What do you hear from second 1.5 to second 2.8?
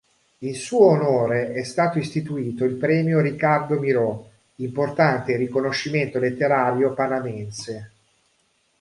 è stato istituito il